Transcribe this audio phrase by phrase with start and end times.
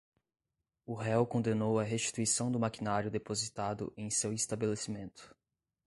[0.83, 5.35] O réu condenou a restituição do maquinário depositado em seu estabelecimento.